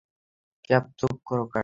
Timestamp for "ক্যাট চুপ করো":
0.63-1.43